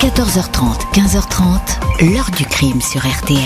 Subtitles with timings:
[0.00, 3.36] 14h30, 15h30, l'heure du crime sur RTL.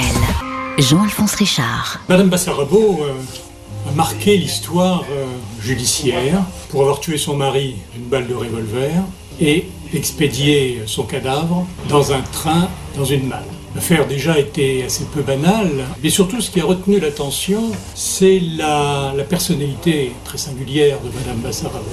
[0.78, 1.98] Jean-Alphonse Richard.
[2.08, 5.26] Madame Bassarabo euh, a marqué l'histoire euh,
[5.60, 9.02] judiciaire pour avoir tué son mari d'une balle de revolver
[9.40, 13.42] et expédié son cadavre dans un train, dans une malle.
[13.74, 19.12] L'affaire déjà était assez peu banale, mais surtout ce qui a retenu l'attention, c'est la,
[19.16, 21.90] la personnalité très singulière de Madame Bassarabo.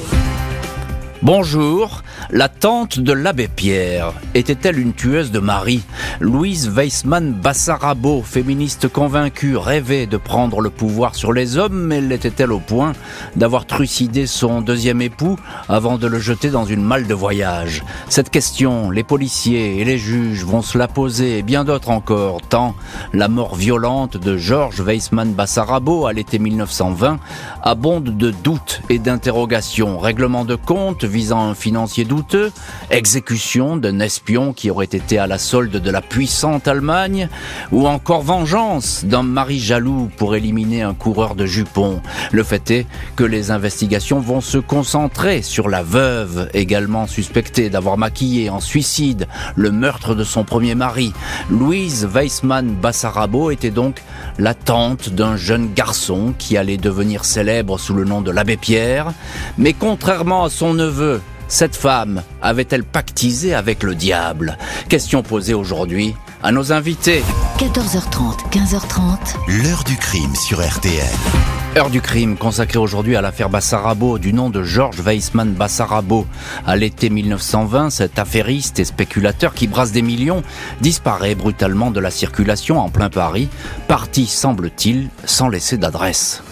[1.23, 2.01] Bonjour,
[2.31, 5.83] la tante de l'abbé Pierre était-elle une tueuse de mari
[6.19, 12.51] Louise Weissmann Bassarabo, féministe convaincue, rêvait de prendre le pouvoir sur les hommes, mais l'était-elle
[12.51, 12.93] au point
[13.35, 15.37] d'avoir trucidé son deuxième époux
[15.69, 17.83] avant de le jeter dans une malle de voyage?
[18.09, 22.41] Cette question, les policiers et les juges vont se la poser, et bien d'autres encore,
[22.41, 22.73] tant
[23.13, 27.19] la mort violente de Georges Weissmann Bassarabo à l'été 1920
[27.61, 32.51] abonde de doutes et d'interrogations, règlement de compte, visant un financier douteux,
[32.89, 37.29] exécution d'un espion qui aurait été à la solde de la puissante Allemagne,
[37.71, 42.01] ou encore vengeance d'un mari jaloux pour éliminer un coureur de jupons.
[42.31, 47.97] Le fait est que les investigations vont se concentrer sur la veuve, également suspectée d'avoir
[47.97, 51.13] maquillé en suicide le meurtre de son premier mari.
[51.49, 54.01] Louise Weissmann Bassarabo était donc
[54.37, 59.13] la tante d'un jeune garçon qui allait devenir célèbre sous le nom de l'abbé Pierre,
[59.57, 61.00] mais contrairement à son neveu,
[61.47, 64.57] cette femme avait-elle pactisé avec le diable?
[64.87, 67.23] Question posée aujourd'hui à nos invités.
[67.57, 69.63] 14h30, 15h30.
[69.63, 71.05] L'heure du crime sur RTL.
[71.77, 76.25] Heure du crime consacrée aujourd'hui à l'affaire Bassarabo du nom de Georges Weissmann Bassarabo.
[76.65, 80.43] À l'été 1920, cet affairiste et spéculateur qui brasse des millions
[80.81, 83.49] disparaît brutalement de la circulation en plein Paris,
[83.87, 86.43] parti semble-t-il sans laisser d'adresse.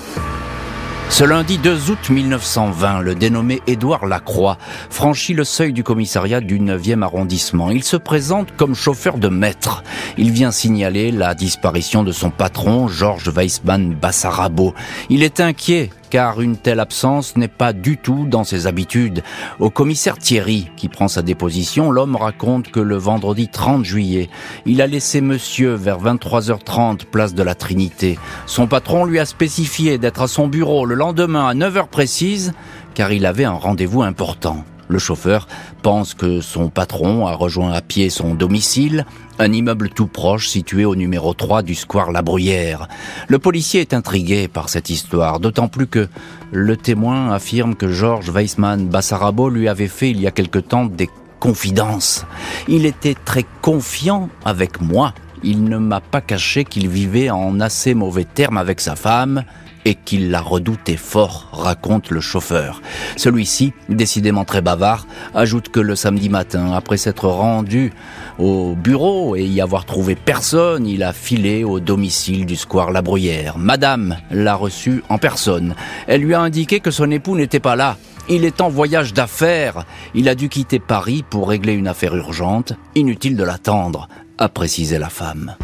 [1.09, 4.57] Ce lundi 2 août 1920, le dénommé Édouard Lacroix
[4.89, 7.71] franchit le seuil du commissariat du 9e arrondissement.
[7.71, 9.83] Il se présente comme chauffeur de maître.
[10.17, 14.73] Il vient signaler la disparition de son patron, Georges Weissmann Bassarabo.
[15.09, 19.23] Il est inquiet car une telle absence n'est pas du tout dans ses habitudes.
[19.59, 24.29] Au commissaire Thierry, qui prend sa déposition, l'homme raconte que le vendredi 30 juillet,
[24.65, 28.17] il a laissé monsieur vers 23h30 place de la Trinité.
[28.45, 32.53] Son patron lui a spécifié d'être à son bureau le lendemain à 9h précise,
[32.93, 34.63] car il avait un rendez-vous important.
[34.89, 35.47] Le chauffeur
[35.83, 39.05] pense que son patron a rejoint à pied son domicile,
[39.37, 42.87] un immeuble tout proche situé au numéro 3 du square La Bruyère.
[43.27, 46.07] Le policier est intrigué par cette histoire, d'autant plus que
[46.51, 50.85] le témoin affirme que Georges Weissmann Bassarabo lui avait fait il y a quelque temps
[50.85, 52.25] des confidences.
[52.67, 55.13] Il était très confiant avec moi.
[55.43, 59.43] Il ne m'a pas caché qu'il vivait en assez mauvais termes avec sa femme
[59.85, 62.81] et qu'il la redoutait fort, raconte le chauffeur.
[63.15, 67.91] Celui-ci, décidément très bavard, ajoute que le samedi matin, après s'être rendu
[68.37, 73.01] au bureau et y avoir trouvé personne, il a filé au domicile du square La
[73.01, 73.57] Bruyère.
[73.57, 75.75] Madame l'a reçu en personne.
[76.07, 77.97] Elle lui a indiqué que son époux n'était pas là.
[78.29, 79.85] Il est en voyage d'affaires.
[80.13, 82.73] Il a dû quitter Paris pour régler une affaire urgente.
[82.95, 84.07] Inutile de l'attendre,
[84.37, 85.55] a précisé la femme.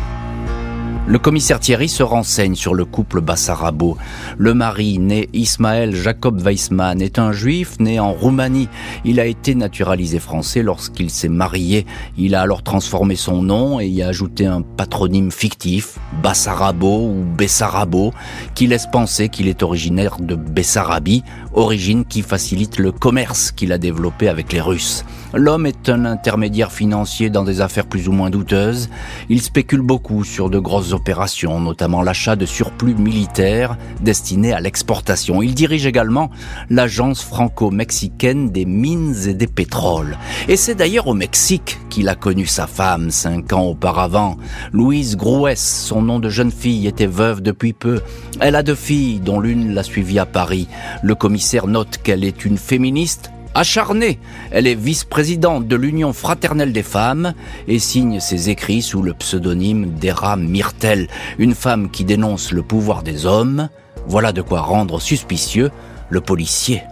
[1.07, 3.95] Le commissaire Thierry se renseigne sur le couple Bassarabo.
[4.39, 8.69] Le mari, né Ismaël Jacob Weissmann, est un juif né en Roumanie.
[9.03, 11.85] Il a été naturalisé français lorsqu'il s'est marié.
[12.17, 17.23] Il a alors transformé son nom et y a ajouté un patronyme fictif, Bassarabo ou
[17.23, 18.11] Bessarabo,
[18.55, 21.23] qui laisse penser qu'il est originaire de Bessarabie,
[21.53, 25.05] origine qui facilite le commerce qu'il a développé avec les Russes.
[25.37, 28.89] L'homme est un intermédiaire financier dans des affaires plus ou moins douteuses.
[29.27, 35.41] Il spécule beaucoup sur de grosses opérations, notamment l'achat de surplus militaires destinés à l'exportation.
[35.41, 36.29] Il dirige également
[36.69, 40.17] l'agence franco-mexicaine des mines et des pétroles.
[40.47, 44.37] Et c'est d'ailleurs au Mexique qu'il a connu sa femme cinq ans auparavant.
[44.71, 48.01] Louise Grouès, son nom de jeune fille, était veuve depuis peu.
[48.39, 50.69] Elle a deux filles, dont l'une l'a suivie à Paris.
[51.03, 54.19] Le commissaire note qu'elle est une féministe acharnée.
[54.51, 57.33] Elle est vice-présidente de l'Union fraternelle des femmes
[57.67, 61.07] et signe ses écrits sous le pseudonyme d'Era Myrtel,
[61.39, 63.69] une femme qui dénonce le pouvoir des hommes.
[64.07, 65.71] Voilà de quoi rendre suspicieux
[66.09, 66.83] le policier.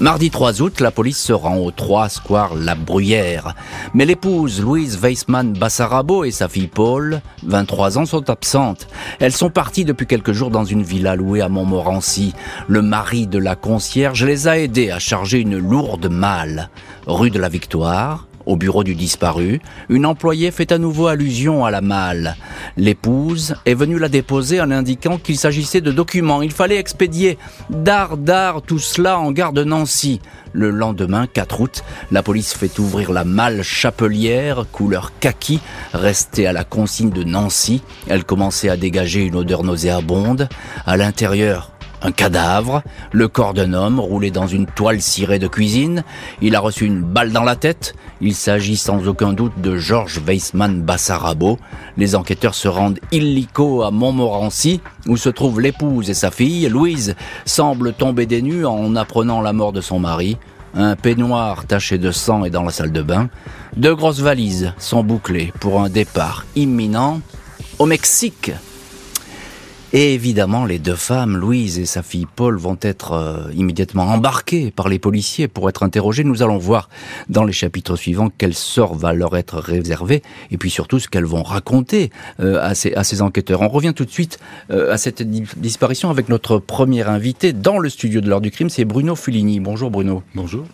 [0.00, 3.54] Mardi 3 août, la police se rend au 3 Square La Bruyère.
[3.92, 8.88] Mais l'épouse Louise Weissmann Bassarabo et sa fille Paul, 23 ans, sont absentes.
[9.18, 12.32] Elles sont parties depuis quelques jours dans une villa louée à Montmorency.
[12.66, 16.70] Le mari de la concierge les a aidées à charger une lourde malle.
[17.06, 19.60] Rue de la Victoire, Au bureau du disparu,
[19.90, 22.36] une employée fait à nouveau allusion à la malle.
[22.76, 26.42] L'épouse est venue la déposer en indiquant qu'il s'agissait de documents.
[26.42, 27.38] Il fallait expédier
[27.68, 30.20] d'art d'art tout cela en gare de Nancy.
[30.52, 35.60] Le lendemain, 4 août, la police fait ouvrir la malle chapelière, couleur kaki,
[35.92, 37.82] restée à la consigne de Nancy.
[38.08, 40.48] Elle commençait à dégager une odeur nauséabonde.
[40.86, 41.70] À l'intérieur,
[42.02, 42.82] un cadavre,
[43.12, 46.04] le corps d'un homme roulé dans une toile cirée de cuisine.
[46.40, 47.94] Il a reçu une balle dans la tête.
[48.20, 51.58] Il s'agit sans aucun doute de Georges Weissmann Bassarabo.
[51.96, 56.68] Les enquêteurs se rendent illico à Montmorency, où se trouvent l'épouse et sa fille.
[56.68, 57.14] Louise
[57.44, 60.36] semble tomber des nues en apprenant la mort de son mari.
[60.74, 63.28] Un peignoir taché de sang est dans la salle de bain.
[63.76, 67.20] Deux grosses valises sont bouclées pour un départ imminent
[67.78, 68.52] au Mexique.
[69.92, 74.70] Et évidemment, les deux femmes, Louise et sa fille Paul, vont être euh, immédiatement embarquées
[74.70, 76.22] par les policiers pour être interrogées.
[76.22, 76.88] Nous allons voir
[77.28, 80.22] dans les chapitres suivants quel sort va leur être réservé
[80.52, 83.62] et puis surtout ce qu'elles vont raconter euh, à, ces, enquêteurs.
[83.62, 84.38] On revient tout de suite
[84.70, 88.70] euh, à cette disparition avec notre premier invité dans le studio de l'heure du crime,
[88.70, 89.58] c'est Bruno Fulini.
[89.58, 90.22] Bonjour Bruno.
[90.36, 90.66] Bonjour.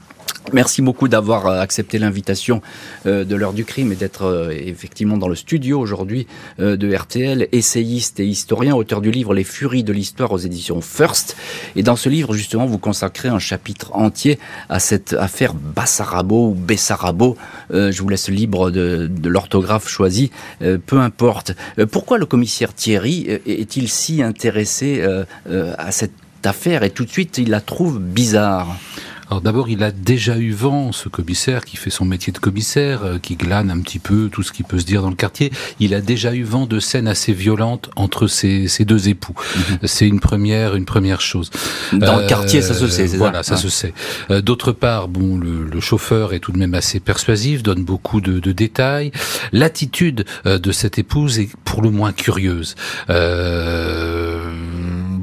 [0.52, 2.62] Merci beaucoup d'avoir euh, accepté l'invitation
[3.06, 6.26] euh, de l'heure du crime et d'être euh, effectivement dans le studio aujourd'hui
[6.58, 11.36] de RTL, essayiste et historien, auteur du livre Les Furies de l'histoire aux éditions First.
[11.74, 14.38] Et dans ce livre, justement, vous consacrez un chapitre entier
[14.68, 17.36] à cette affaire Bassarabo ou Bessarabo.
[17.70, 21.52] Je vous laisse libre de, de l'orthographe choisie, peu importe.
[21.90, 25.04] Pourquoi le commissaire Thierry est-il si intéressé
[25.46, 26.12] à cette
[26.44, 28.76] affaire et tout de suite il la trouve bizarre?
[29.28, 33.04] Alors d'abord, il a déjà eu vent, ce commissaire qui fait son métier de commissaire,
[33.04, 35.50] euh, qui glane un petit peu tout ce qui peut se dire dans le quartier.
[35.80, 39.34] Il a déjà eu vent de scènes assez violentes entre ses, deux époux.
[39.56, 39.78] Mhm.
[39.84, 41.50] C'est une première, une première chose.
[41.92, 43.06] Dans le quartier, ça se sait.
[43.06, 43.94] Voilà, ça, se sait.
[44.30, 48.40] Euh, d'autre part, bon, le, chauffeur est tout de même assez persuasif, donne beaucoup de,
[48.40, 49.12] de détails.
[49.52, 52.74] L'attitude euh, de cette épouse est pour le moins curieuse.
[53.10, 54.50] Euh,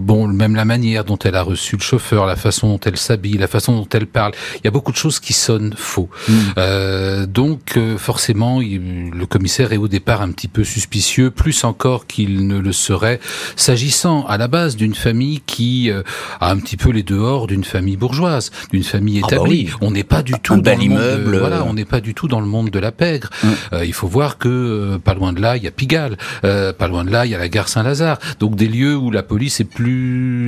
[0.04, 3.38] bon, même la manière dont elle a reçu le chauffeur, la façon dont elle s'habille,
[3.38, 6.10] la façon dont elle parle, il y a beaucoup de choses qui sonnent faux.
[6.28, 6.34] Mm.
[6.58, 12.06] Euh, donc euh, forcément, le commissaire est au départ un petit peu suspicieux, plus encore
[12.06, 13.20] qu'il ne le serait,
[13.56, 16.04] s'agissant à la base d'une famille qui euh,
[16.40, 19.70] a un petit peu les dehors d'une famille bourgeoise, d'une famille ah bah établie.
[19.82, 22.42] On n'est pas du tout dans le monde, voilà, on n'est pas du tout dans
[22.42, 23.30] le monde de la pègre.
[23.44, 23.48] Mm.
[23.86, 27.12] il faut voir que pas loin de là, il y a Pigalle, pas loin de
[27.12, 28.20] là, il y a la gare Saint-Lazare.
[28.40, 29.93] Donc des lieux où la police est plus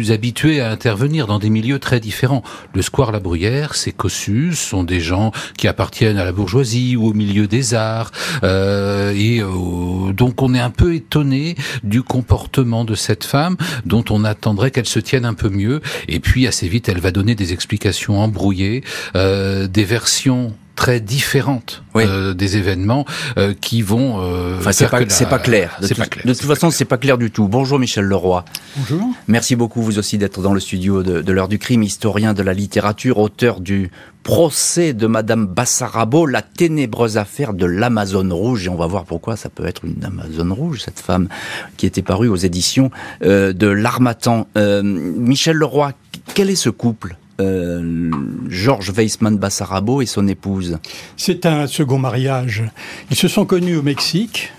[0.09, 2.43] habitués à intervenir dans des milieux très différents.
[2.73, 7.07] Le square La Bruyère, ses cossus sont des gens qui appartiennent à la bourgeoisie ou
[7.07, 8.11] au milieu des arts.
[8.43, 14.03] Euh, et euh, donc on est un peu étonné du comportement de cette femme dont
[14.09, 15.81] on attendrait qu'elle se tienne un peu mieux.
[16.07, 18.83] Et puis assez vite, elle va donner des explications embrouillées,
[19.15, 23.05] euh, des versions très différentes euh, des événements
[23.37, 24.21] euh, qui vont.
[24.21, 25.77] Euh, enfin, c'est pas, pas, clair.
[25.81, 26.25] De, pas clair.
[26.25, 27.47] de toute façon, c'est pas clair du tout.
[27.47, 28.45] Bonjour Michel Leroy.
[28.77, 29.01] Bonjour.
[29.27, 32.43] Merci beaucoup vous aussi d'être dans le studio de, de l'heure du crime, historien de
[32.43, 33.89] la littérature, auteur du
[34.25, 38.65] procès de Madame Bassarabo, la ténébreuse affaire de l'Amazone rouge.
[38.65, 41.29] Et on va voir pourquoi ça peut être une Amazone rouge, cette femme
[41.77, 42.89] qui était parue aux éditions
[43.23, 44.47] euh, de l'Armatan.
[44.57, 45.91] Euh, Michel Leroy,
[46.33, 47.15] quel est ce couple?
[47.41, 48.11] Euh,
[48.49, 50.79] Georges Weissmann Bassarabo et son épouse
[51.17, 52.63] C'est un second mariage.
[53.11, 54.53] Ils se sont connus au Mexique,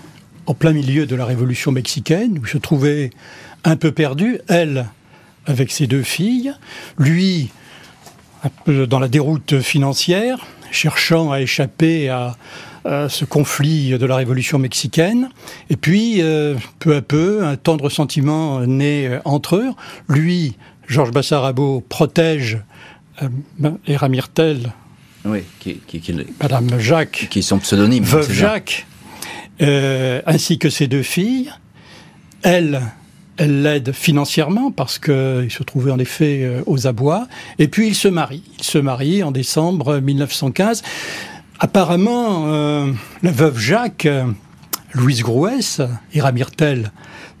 [0.45, 3.09] en plein milieu de la révolution mexicaine, où ils se trouvaient
[3.63, 4.87] un peu perdus, elle
[5.47, 6.53] avec ses deux filles,
[6.99, 7.49] lui
[8.67, 12.35] dans la déroute financière, cherchant à échapper à,
[13.09, 15.27] ce conflit de la révolution mexicaine.
[15.69, 19.71] Et puis, euh, peu à peu, un tendre sentiment naît entre eux.
[20.07, 20.55] Lui
[20.87, 22.59] Georges Bassarabo protège
[23.21, 24.73] euh, Era Myrtel,
[25.25, 25.79] oui, qui,
[26.41, 28.85] Madame Jacques, qui est son pseudonyme, veuve Jacques,
[29.61, 31.51] euh, ainsi que ses deux filles.
[32.43, 32.81] Elle,
[33.37, 37.27] elle l'aide financièrement parce qu'il se trouvait en effet euh, aux abois.
[37.59, 38.43] Et puis il se marie.
[38.57, 40.83] Il se marie en décembre 1915.
[41.59, 42.91] Apparemment, euh,
[43.23, 44.07] la veuve Jacques,
[44.93, 45.81] Louise Grouès,
[46.13, 46.91] Ira Myrtel,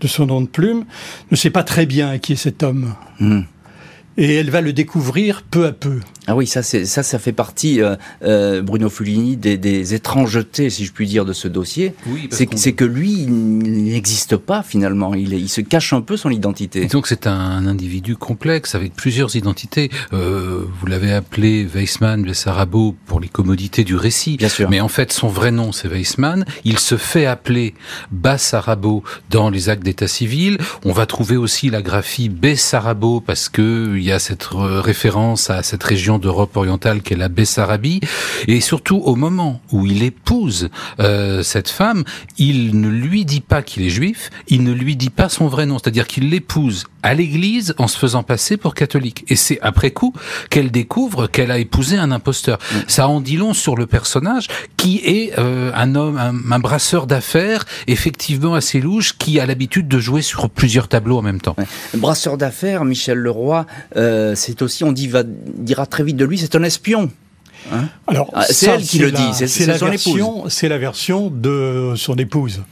[0.01, 0.85] de son nom de plume,
[1.31, 2.95] ne sait pas très bien qui est cet homme.
[3.19, 3.41] Hmm.
[4.17, 5.99] Et elle va le découvrir peu à peu.
[6.29, 10.83] Ah oui, ça, ça, ça fait partie, euh, euh, Bruno Fulini, des, des, étrangetés, si
[10.83, 11.93] je puis dire, de ce dossier.
[12.05, 15.13] Oui, c'est, que lui, il n'existe pas finalement.
[15.13, 16.85] Il, il, se cache un peu son identité.
[16.87, 19.89] donc c'est un individu complexe avec plusieurs identités.
[20.11, 24.35] Euh, vous l'avez appelé Weissmann, Bessarabo pour les commodités du récit.
[24.35, 24.69] Bien sûr.
[24.69, 26.43] Mais en fait, son vrai nom, c'est Weissmann.
[26.65, 27.73] Il se fait appeler
[28.11, 30.57] Bassarabo dans les actes d'état civil.
[30.83, 35.63] On va trouver aussi la graphie Bessarabo parce que il y a cette référence à
[35.63, 38.01] cette région région d'Europe orientale qu'est la Bessarabie.
[38.47, 40.69] Et surtout, au moment où il épouse
[40.99, 42.03] euh, cette femme,
[42.37, 45.65] il ne lui dit pas qu'il est juif, il ne lui dit pas son vrai
[45.65, 49.23] nom, c'est-à-dire qu'il l'épouse à l'église en se faisant passer pour catholique.
[49.29, 50.13] Et c'est après coup
[50.49, 52.59] qu'elle découvre qu'elle a épousé un imposteur.
[52.87, 57.65] Ça en dit long sur le personnage qui est euh, un homme, un, brasseur d'affaires,
[57.87, 61.55] effectivement assez louche, qui a l'habitude de jouer sur plusieurs tableaux en même temps.
[61.93, 66.37] Brasseur d'affaires, Michel Leroy, euh, c'est aussi, on dit, va, dira très vite de lui,
[66.37, 67.09] c'est un espion.
[67.71, 71.93] Hein Alors, ah, c'est elle qui le dit, c'est la version, c'est la version de
[71.95, 72.63] son épouse.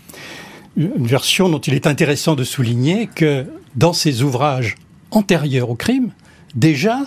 [0.78, 4.76] Une version dont il est intéressant de souligner que dans ses ouvrages
[5.12, 6.12] antérieurs au crime,
[6.56, 7.00] déjà,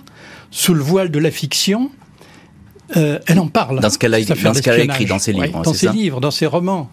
[0.50, 1.90] sous le voile de la fiction,
[2.96, 3.80] euh, elle en parle.
[3.80, 4.34] Dans ce qu'elle a, écrit
[5.06, 5.62] dans ses livres.
[5.62, 6.90] dans ses livres, dans ses romans.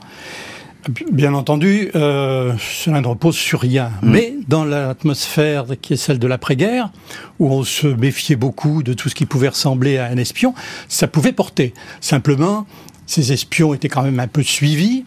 [1.11, 3.91] Bien entendu, euh, cela ne repose sur rien.
[4.01, 4.11] Mm.
[4.11, 6.91] Mais dans l'atmosphère qui est celle de l'après-guerre,
[7.39, 10.53] où on se méfiait beaucoup de tout ce qui pouvait ressembler à un espion,
[10.87, 11.73] ça pouvait porter.
[12.01, 12.67] Simplement,
[13.07, 15.05] ces espions étaient quand même un peu suivis.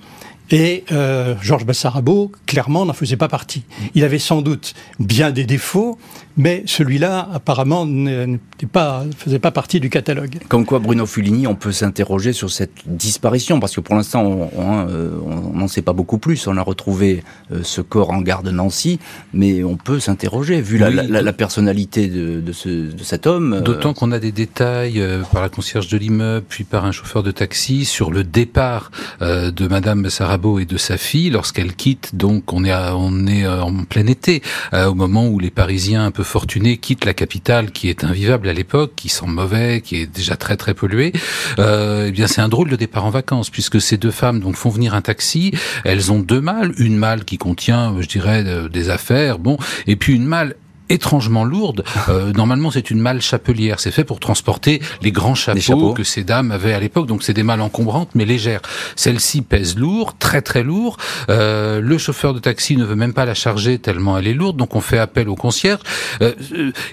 [0.51, 3.65] Et euh, Georges Bassarabo, clairement, n'en faisait pas partie.
[3.95, 5.99] Il avait sans doute bien des défauts,
[6.39, 8.39] mais celui-là, apparemment, ne
[8.71, 10.39] pas, faisait pas partie du catalogue.
[10.49, 14.87] Comme quoi, Bruno Fulini, on peut s'interroger sur cette disparition, parce que pour l'instant, on
[14.89, 15.11] euh,
[15.53, 16.47] n'en sait pas beaucoup plus.
[16.47, 19.01] On a retrouvé euh, ce corps en gare de Nancy,
[19.35, 23.55] mais on peut s'interroger, vu la, la, personnalité de, de, ce, de, cet homme.
[23.55, 23.61] Euh.
[23.61, 27.33] D'autant qu'on a des détails par la concierge de l'immeuble, puis par un chauffeur de
[27.33, 28.91] taxi, sur le départ
[29.21, 33.85] de Madame Bassarabo et de sa fille, lorsqu'elle quitte, donc on est, on est en
[33.85, 34.43] plein été,
[34.73, 38.53] au moment où les Parisiens un peu fortunés quittent la capitale qui est invivable à
[38.53, 41.13] l'époque, qui sent mauvais, qui est déjà très très polluée,
[41.59, 44.57] euh, eh bien c'est un drôle de départ en vacances puisque ces deux femmes donc
[44.57, 45.53] font venir un taxi.
[45.85, 49.97] Elles ont deux malles, une malle qui contient, je dirais, euh, des affaires, bon, et
[49.97, 50.55] puis une malle
[50.89, 51.85] étrangement lourde.
[52.09, 53.81] Euh, normalement, c'est une malle chapelière.
[53.81, 57.07] C'est fait pour transporter les grands chapeaux, que ces dames avaient à l'époque.
[57.07, 58.63] Donc, c'est des malles encombrantes, mais légères.
[58.97, 60.97] Celle-ci pèse lourd, très très lourd.
[61.29, 64.57] Euh, le chauffeur de taxi ne veut même pas la charger tellement elle est lourde.
[64.57, 65.81] Donc, on fait appel au concierge.
[66.23, 66.33] Euh,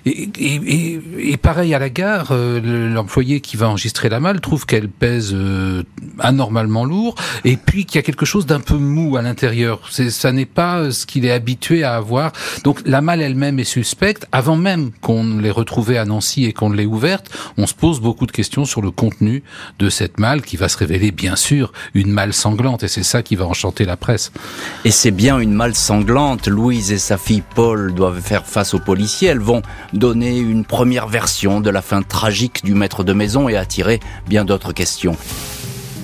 [0.06, 4.66] et, et, et, pareil à la gare, euh, l'employé qui va enregistrer la malle trouve
[4.66, 5.84] qu'elle pèse euh,
[6.19, 7.15] anormalement lourd.
[7.43, 9.79] Et puis qu'il y a quelque chose d'un peu mou à l'intérieur.
[9.91, 12.31] Ça n'est pas ce qu'il est habitué à avoir.
[12.63, 13.65] Donc, la malle elle-même est
[14.31, 18.25] avant même qu'on l'ait retrouvée à Nancy et qu'on l'ait ouverte, on se pose beaucoup
[18.25, 19.43] de questions sur le contenu
[19.79, 23.22] de cette malle qui va se révéler bien sûr une malle sanglante et c'est ça
[23.22, 24.31] qui va enchanter la presse.
[24.86, 26.48] Et c'est bien une malle sanglante.
[26.48, 29.29] Louise et sa fille Paul doivent faire face aux policiers.
[29.29, 29.62] Elles vont
[29.93, 34.45] donner une première version de la fin tragique du maître de maison et attirer bien
[34.45, 35.17] d'autres questions.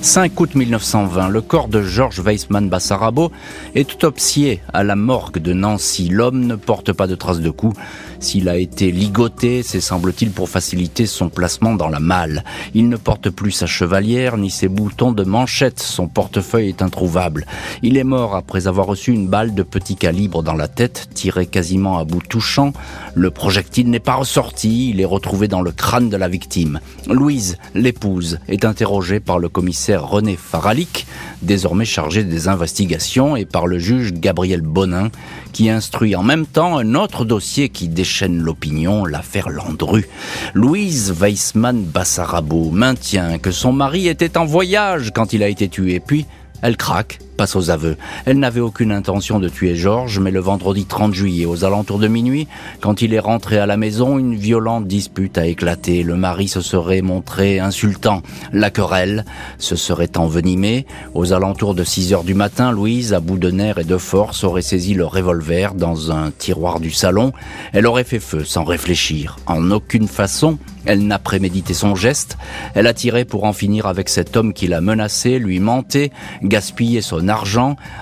[0.03, 3.31] 5 août 1920, le corps de Georges Weissmann Bassarabo
[3.75, 6.09] est autopsié à la morgue de Nancy.
[6.09, 7.77] L'homme ne porte pas de traces de coups.
[8.19, 12.43] S'il a été ligoté, c'est semble-t-il pour faciliter son placement dans la malle.
[12.73, 15.79] Il ne porte plus sa chevalière ni ses boutons de manchette.
[15.79, 17.45] Son portefeuille est introuvable.
[17.83, 21.45] Il est mort après avoir reçu une balle de petit calibre dans la tête, tirée
[21.45, 22.73] quasiment à bout touchant.
[23.13, 24.89] Le projectile n'est pas ressorti.
[24.89, 26.79] Il est retrouvé dans le crâne de la victime.
[27.07, 31.05] Louise, l'épouse, est interrogée par le commissaire René Faralic,
[31.41, 35.09] désormais chargé des investigations, et par le juge Gabriel Bonin,
[35.53, 40.07] qui instruit en même temps un autre dossier qui déchaîne l'opinion, l'affaire Landru.
[40.53, 45.99] Louise Weissmann Bassarabo maintient que son mari était en voyage quand il a été tué,
[45.99, 46.25] puis
[46.61, 47.19] elle craque
[47.55, 47.97] aux aveux.
[48.25, 52.07] Elle n'avait aucune intention de tuer Georges, mais le vendredi 30 juillet, aux alentours de
[52.07, 52.47] minuit,
[52.79, 56.03] quand il est rentré à la maison, une violente dispute a éclaté.
[56.03, 58.21] Le mari se serait montré insultant.
[58.53, 59.25] La querelle
[59.57, 60.85] se serait envenimée.
[61.13, 64.43] Aux alentours de 6 heures du matin, Louise, à bout de nerfs et de force,
[64.43, 67.33] aurait saisi le revolver dans un tiroir du salon.
[67.73, 69.37] Elle aurait fait feu sans réfléchir.
[69.47, 72.37] En aucune façon, elle n'a prémédité son geste.
[72.73, 77.01] Elle a tiré pour en finir avec cet homme qui l'a menacé, lui menté, gaspillé
[77.01, 77.27] son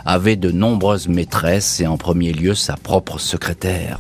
[0.06, 4.00] avait de nombreuses maîtresses et en premier lieu sa propre secrétaire.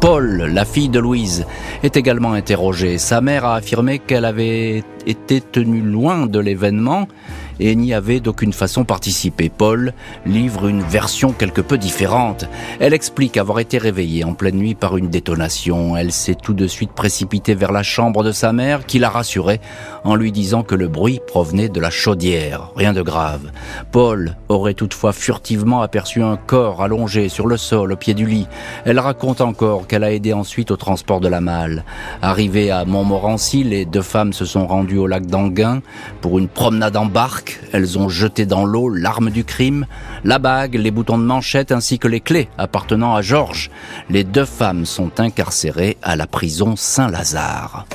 [0.00, 1.46] Paul, la fille de Louise,
[1.82, 2.98] est également interrogée.
[2.98, 7.08] Sa mère a affirmé qu'elle avait été tenue loin de l'événement
[7.60, 9.48] et n'y avait d'aucune façon participé.
[9.48, 9.92] Paul
[10.24, 12.46] livre une version quelque peu différente.
[12.80, 15.96] Elle explique avoir été réveillée en pleine nuit par une détonation.
[15.96, 19.60] Elle s'est tout de suite précipitée vers la chambre de sa mère qui l'a rassurée
[20.04, 22.70] en lui disant que le bruit provenait de la chaudière.
[22.76, 23.50] Rien de grave.
[23.92, 28.46] Paul aurait toutefois furtivement aperçu un corps allongé sur le sol au pied du lit.
[28.84, 31.84] Elle raconte encore qu'elle a aidé ensuite au transport de la malle.
[32.22, 35.82] Arrivée à Montmorency, les deux femmes se sont rendues au lac d'Anguin
[36.20, 39.86] pour une promenade en barque elles ont jeté dans l'eau l'arme du crime,
[40.24, 43.70] la bague, les boutons de manchette ainsi que les clés appartenant à Georges.
[44.10, 47.86] Les deux femmes sont incarcérées à la prison Saint-Lazare.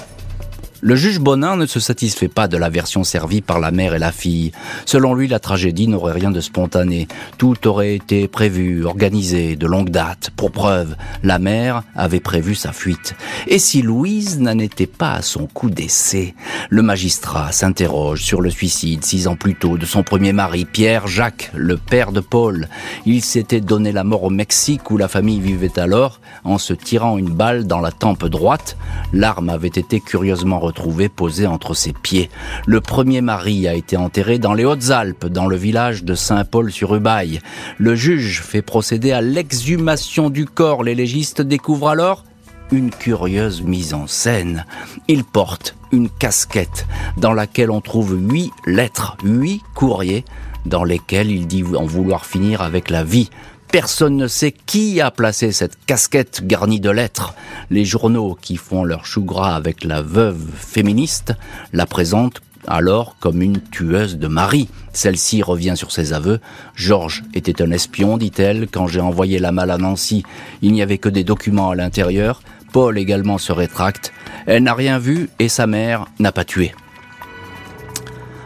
[0.84, 4.00] Le juge Bonin ne se satisfait pas de la version servie par la mère et
[4.00, 4.52] la fille.
[4.86, 7.08] Selon lui, la tragédie n'aurait rien de spontané.
[7.38, 10.32] Tout aurait été prévu, organisé, de longue date.
[10.36, 13.14] Pour preuve, la mère avait prévu sa fuite.
[13.46, 16.34] Et si Louise n'en était pas à son coup d'essai?
[16.72, 21.06] Le magistrat s'interroge sur le suicide six ans plus tôt de son premier mari, Pierre
[21.06, 22.68] Jacques, le père de Paul.
[23.06, 27.20] Il s'était donné la mort au Mexique où la famille vivait alors en se tirant
[27.20, 28.78] une balle dans la tempe droite.
[29.14, 32.30] L'arme avait été curieusement retrouvé posé entre ses pieds.
[32.66, 37.42] Le premier mari a été enterré dans les Hautes-Alpes, dans le village de Saint-Paul-sur-Ubaye.
[37.78, 40.86] Le juge fait procéder à l'exhumation du corps.
[40.86, 42.24] Les légistes découvrent alors
[42.72, 44.66] une curieuse mise en scène.
[45.10, 46.88] Il porte une casquette
[47.18, 50.24] dans laquelle on trouve huit lettres, huit courriers
[50.66, 53.30] dans lesquels il dit en vouloir finir avec la vie.
[53.72, 57.36] Personne ne sait qui a placé cette casquette garnie de lettres.
[57.70, 61.34] Les journaux qui font leur chou gras avec la veuve féministe
[61.72, 64.68] la présentent alors comme une tueuse de mari.
[64.92, 66.42] Celle-ci revient sur ses aveux.
[66.76, 70.24] Georges était un espion, dit-elle, quand j'ai envoyé la malle à Nancy.
[70.62, 72.42] Il n'y avait que des documents à l'intérieur.
[72.74, 74.12] Paul également se rétracte.
[74.48, 76.74] Elle n'a rien vu et sa mère n'a pas tué.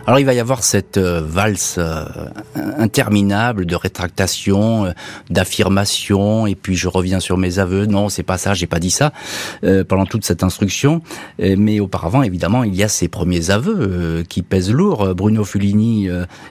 [0.08, 2.06] Alors il va y avoir cette euh, valse euh,
[2.78, 4.92] interminable de rétractation, euh,
[5.32, 7.88] d'affirmation, et puis je reviens sur mes aveux.
[7.88, 9.12] Non, c'est pas ça, j'ai pas dit ça
[9.88, 11.02] pendant toute cette instruction.
[11.40, 15.16] mais auparavant, évidemment, il y a ces premiers aveux qui pèsent lourd.
[15.16, 16.08] Bruno Fulini,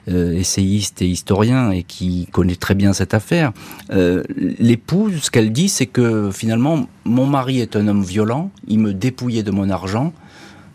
[0.06, 3.52] essayiste et historien, et qui connaît très bien cette affaire.
[3.90, 8.50] L'épouse, ce qu'elle dit, c'est que finalement, mon mari est un homme violent.
[8.66, 10.12] Il me dépouillait de mon argent.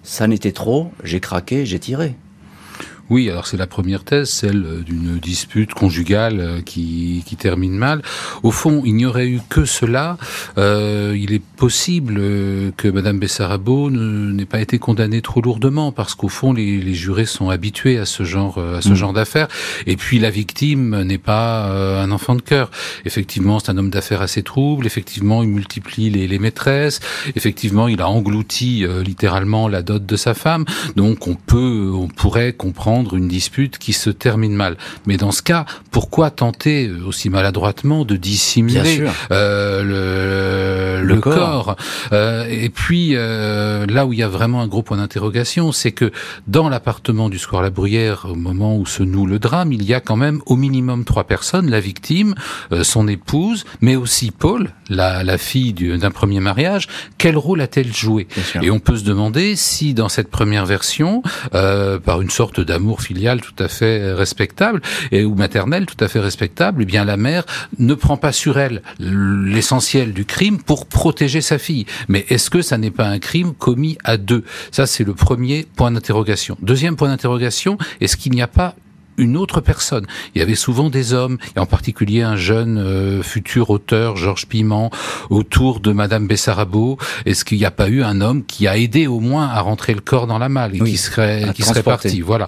[0.04, 0.92] Ça n'était trop.
[1.04, 2.16] J'ai craqué, j'ai tiré.
[3.10, 7.74] Oui, alors c'est la première thèse, celle euh, d'une dispute conjugale euh, qui, qui, termine
[7.74, 8.02] mal.
[8.44, 10.18] Au fond, il n'y aurait eu que cela.
[10.58, 16.16] Euh, il est possible euh, que Madame Bessarabo n'ait pas été condamnée trop lourdement parce
[16.16, 18.96] qu'au fond, les, les, jurés sont habitués à ce genre, à ce mm.
[18.96, 19.48] genre d'affaires.
[19.88, 21.68] Et puis la victime n'est pas
[22.02, 22.70] un enfant de cœur.
[23.06, 24.86] Effectivement, c'est un homme d'affaires assez trouble.
[24.86, 27.00] Effectivement, il multiplie les, les maîtresses.
[27.36, 30.66] Effectivement, il a englouti littéralement la dot de sa femme.
[30.96, 34.78] Donc on peut, on pourrait comprendre une dispute qui se termine mal.
[35.06, 41.76] Mais dans ce cas, pourquoi tenter euh, aussi maladroitement de dissimuler euh, le, le, corps,
[42.12, 45.92] euh, Et puis euh, là où il y a vraiment un gros point d'interrogation, c'est
[45.92, 46.12] que
[46.48, 49.94] dans l'appartement du Square La Bruyère, au moment où se noue le drame, il y
[49.94, 52.36] a quand même au minimum trois personnes la victime,
[52.84, 56.88] son épouse, mais aussi Paul, la, la fille d'un premier mariage.
[57.18, 58.28] Quel rôle a-t-elle joué?
[58.62, 61.22] Et on peut se demander si dans cette première version,
[61.52, 66.20] par une sorte d'amour filiale tout à fait respectable et ou maternelle tout à fait
[66.20, 67.46] respectable, eh bien la mère
[67.78, 71.86] ne prend pas sur elle l'essentiel du crime pour protéger sa fille.
[72.08, 74.44] Mais est-ce que ça n'est pas un crime commis à deux?
[74.72, 76.58] Ça, c'est le premier point d'interrogation.
[76.62, 78.76] Deuxième point d'interrogation, est-ce qu'il n'y a pas
[79.20, 80.06] une autre personne.
[80.34, 84.48] Il y avait souvent des hommes, et en particulier un jeune euh, futur auteur, Georges
[84.48, 84.90] Piment,
[85.30, 86.98] autour de Madame Bessarabo.
[87.26, 89.94] Est-ce qu'il n'y a pas eu un homme qui a aidé au moins à rentrer
[89.94, 92.22] le corps dans la malle et qui serait qui serait parti?
[92.22, 92.48] Voilà.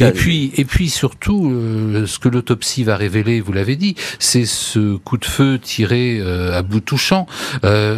[0.00, 4.44] et puis et puis surtout, euh, ce que l'autopsie va révéler, vous l'avez dit, c'est
[4.44, 7.26] ce coup de feu tiré euh, à bout touchant.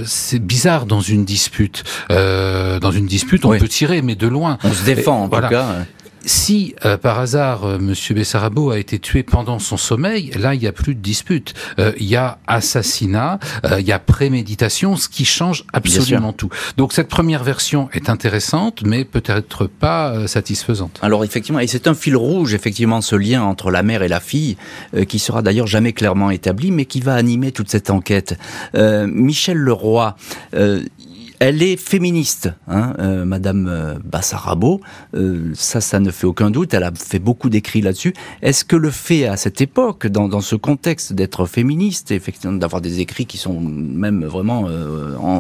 [0.05, 1.85] c'est bizarre dans une dispute.
[2.09, 4.59] dans une dispute, on peut tirer, mais de loin.
[4.65, 5.87] On se défend en tout cas.
[6.25, 10.61] Si euh, par hasard euh, Monsieur Bessarabo a été tué pendant son sommeil, là il
[10.61, 11.55] n'y a plus de dispute.
[11.79, 13.39] Euh, il y a assassinat,
[13.79, 16.51] il y a préméditation, ce qui change absolument tout.
[16.77, 20.99] Donc cette première version est intéressante, mais peut-être pas satisfaisante.
[21.03, 24.21] Alors effectivement, et c'est un fil rouge effectivement ce lien entre la mère et la
[24.21, 24.57] fille,
[25.09, 28.39] qui sera d'ailleurs jamais clairement établi, mais qui va animer toute cette enquête.
[28.75, 30.17] Michel Leroy,
[31.41, 34.83] elle est féministe, hein, euh, Madame euh, Bassarabo.
[35.15, 36.75] Euh, ça, ça ne fait aucun doute.
[36.75, 38.13] Elle a fait beaucoup d'écrits là-dessus.
[38.43, 43.01] Est-ce que le fait à cette époque, dans, ce contexte d'être féministe, effectivement d'avoir des
[43.01, 44.69] écrits qui sont même vraiment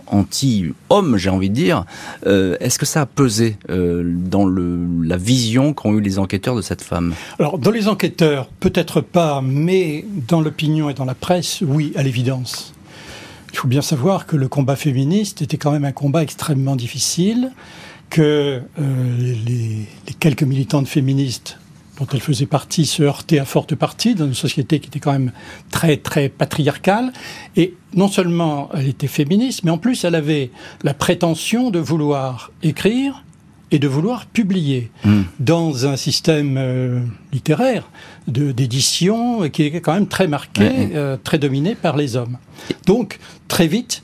[0.06, 1.84] anti-hommes, j'ai envie de dire,
[2.26, 7.14] est-ce que ça a pesé dans la vision qu'ont eu les enquêteurs de cette femme?
[7.38, 12.02] Alors, dans les enquêteurs, peut-être pas, mais dans l'opinion et dans la presse, oui, à
[12.02, 12.72] l'évidence.
[13.52, 17.52] Il faut bien savoir que le combat féministe était quand même un combat extrêmement difficile,
[18.08, 19.86] que euh, les,
[20.18, 21.58] quelques militantes féministes
[21.98, 25.12] dont elle faisait partie se heurtaient à forte partie dans une société qui était quand
[25.12, 25.32] même
[25.70, 27.12] très très patriarcale.
[27.56, 30.50] Et non seulement elle était féministe, mais en plus elle avait
[30.82, 33.22] la prétention de vouloir écrire
[33.72, 35.22] et de vouloir publier hmm.
[35.38, 37.00] dans un système euh,
[37.32, 37.88] littéraire
[38.26, 42.36] d'édition qui est quand même très marqué, euh, très dominé par les hommes.
[42.86, 44.02] Donc, très vite,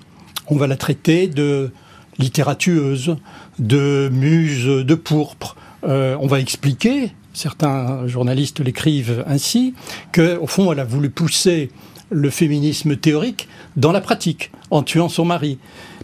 [0.48, 1.70] on va la traiter de
[2.18, 3.18] littérature
[3.58, 5.56] de muse de pourpre.
[5.84, 9.74] Euh, on va expliquer, certains journalistes l'écrivent ainsi,
[10.12, 11.70] qu'au fond, elle a voulu pousser
[12.10, 15.58] le féminisme théorique dans la pratique, en tuant son mari.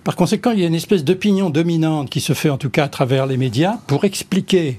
[0.05, 2.85] Par conséquent, il y a une espèce d'opinion dominante qui se fait en tout cas
[2.85, 4.79] à travers les médias pour expliquer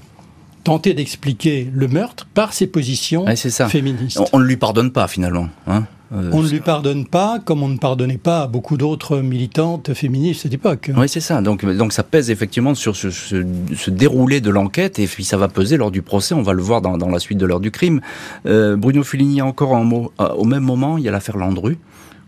[0.64, 3.26] tenter d'expliquer le meurtre par ses positions
[3.68, 4.20] féministes.
[4.32, 5.48] On ne lui pardonne pas finalement.
[5.66, 9.18] Hein euh, on ne lui pardonne pas, comme on ne pardonnait pas à beaucoup d'autres
[9.18, 10.90] militantes féministes à cette époque.
[10.96, 11.40] Oui, c'est ça.
[11.40, 15.76] Donc, donc ça pèse effectivement sur ce, déroulé de l'enquête, et puis ça va peser
[15.76, 16.34] lors du procès.
[16.34, 18.00] On va le voir dans, la suite de l'heure du crime.
[18.46, 20.12] Euh, Bruno Fuligny, encore un mot.
[20.20, 21.78] Euh, au même moment, il y a l'affaire Landru.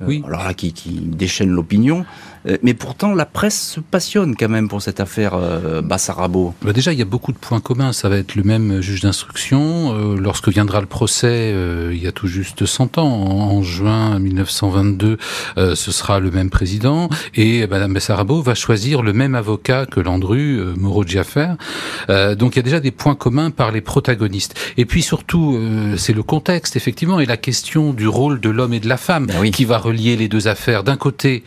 [0.01, 0.23] Oui.
[0.27, 2.05] Alors là, qui, qui déchaîne l'opinion.
[2.49, 6.55] Euh, mais pourtant, la presse se passionne quand même pour cette affaire euh, Bassarabo.
[6.63, 7.93] Bah déjà, il y a beaucoup de points communs.
[7.93, 9.95] Ça va être le même juge d'instruction.
[9.95, 11.55] Euh, lorsque viendra le procès,
[11.91, 15.19] il y a tout juste 100 ans, en, juin 1922,
[15.57, 17.09] ce sera le même président.
[17.35, 21.55] Et Madame Bassarabo va choisir le même avocat que Landru, Moreau Giaffer.
[22.09, 24.55] donc il y a déjà des points communs par les protagonistes.
[24.77, 25.59] Et puis surtout,
[25.97, 29.27] c'est le contexte, effectivement, et la question du rôle de l'homme et de la femme
[29.27, 30.83] ben qui va relier les deux affaires.
[30.85, 31.44] D'un côté,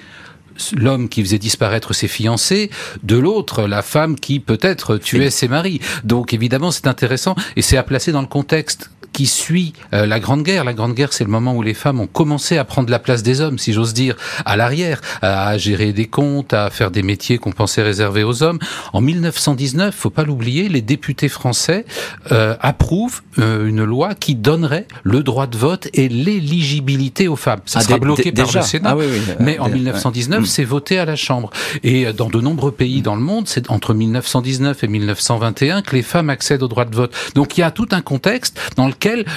[0.75, 2.69] l'homme qui faisait disparaître ses fiancés,
[3.03, 5.79] de l'autre la femme qui peut-être tuait ses maris.
[6.03, 10.21] Donc évidemment c'est intéressant et c'est à placer dans le contexte qui suit euh, la
[10.21, 10.63] Grande Guerre.
[10.63, 13.21] La Grande Guerre, c'est le moment où les femmes ont commencé à prendre la place
[13.21, 17.37] des hommes, si j'ose dire, à l'arrière, à gérer des comptes, à faire des métiers
[17.37, 18.59] qu'on pensait réservés aux hommes.
[18.93, 21.83] En 1919, faut pas l'oublier, les députés français
[22.31, 27.59] euh, approuvent euh, une loi qui donnerait le droit de vote et l'éligibilité aux femmes.
[27.65, 31.17] Ça ah, sera bloqué par le Sénat, ah mais en 1919, c'est voté à la
[31.17, 31.49] Chambre.
[31.83, 36.03] Et dans de nombreux pays dans le monde, c'est entre 1919 et 1921 que les
[36.03, 37.13] femmes accèdent au droit de vote.
[37.35, 38.87] Donc il y a tout un contexte dans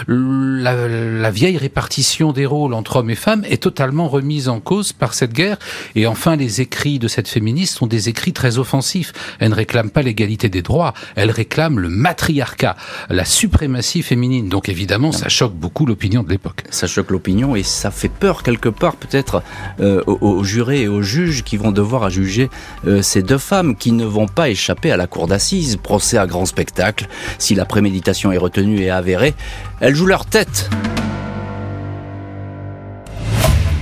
[0.06, 4.92] le la, vieille répartition des rôles entre hommes et femmes est totalement remise en cause
[4.92, 5.58] par cette guerre.
[5.94, 9.12] Et enfin, les écrits de cette féministe sont des écrits très offensifs.
[9.38, 12.76] Elle ne réclame pas l'égalité des droits, elle réclame le matriarcat,
[13.08, 14.48] la suprématie féminine.
[14.48, 16.64] Donc évidemment, ça choque beaucoup l'opinion de l'époque.
[16.70, 19.42] Ça choque l'opinion et ça fait peur quelque part peut-être
[19.80, 22.50] euh, aux, jurés et aux juges qui vont devoir juger
[22.87, 26.26] euh, ces deux femmes qui ne vont pas échapper à la cour d'assises, procès à
[26.26, 27.08] grand spectacle.
[27.38, 29.35] Si la préméditation est retenue et avérée,
[29.81, 30.70] elles jouent leur tête.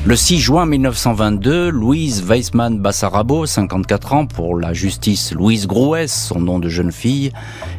[0.07, 6.41] Le 6 juin 1922, Louise Weissmann Bassarabo, 54 ans pour la justice, Louise Grouès, son
[6.41, 7.33] nom de jeune fille,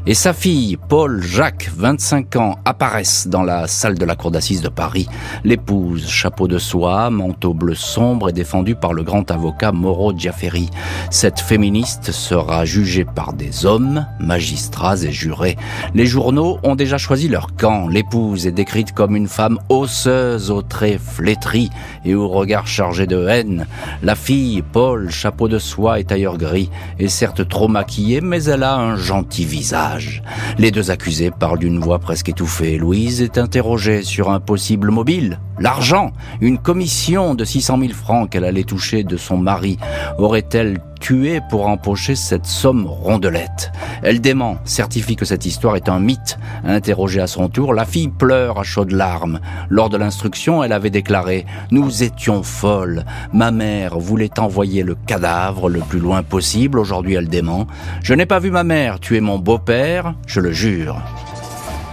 [0.05, 4.61] et sa fille, Paul Jacques, 25 ans, apparaissent dans la salle de la cour d'assises
[4.61, 5.07] de Paris.
[5.43, 10.69] L'épouse, chapeau de soie, manteau bleu sombre, est défendue par le grand avocat Moreau Giaferi.
[11.09, 15.57] Cette féministe sera jugée par des hommes, magistrats et jurés.
[15.95, 17.87] Les journaux ont déjà choisi leur camp.
[17.87, 21.71] L'épouse est décrite comme une femme osseuse aux traits flétris
[22.15, 23.67] au regard chargé de haine.
[24.03, 26.69] La fille, Paul, chapeau de soie et tailleur gris,
[26.99, 30.23] est certes trop maquillée, mais elle a un gentil visage.
[30.57, 32.77] Les deux accusés parlent d'une voix presque étouffée.
[32.77, 35.39] Louise est interrogée sur un possible mobile.
[35.59, 39.77] L'argent, une commission de 600 000 francs qu'elle allait toucher de son mari,
[40.17, 43.73] aurait-elle tué pour empocher cette somme rondelette.
[44.03, 46.37] Elle dément, certifie que cette histoire est un mythe.
[46.63, 49.41] Interrogée à son tour, la fille pleure à chaudes larmes.
[49.69, 53.03] Lors de l'instruction, elle avait déclaré «Nous étions folles.
[53.33, 56.79] Ma mère voulait envoyer le cadavre le plus loin possible.
[56.79, 57.67] Aujourd'hui, elle dément.
[58.03, 61.01] Je n'ai pas vu ma mère tuer mon beau-père, je le jure.»